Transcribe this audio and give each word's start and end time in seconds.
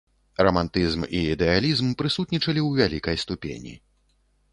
Рамантызм 0.45 1.03
і 1.17 1.19
ідэалізм 1.33 1.91
прысутнічалі 1.99 2.61
ў 2.63 2.69
вялікай 2.81 3.21
ступені. 3.25 3.75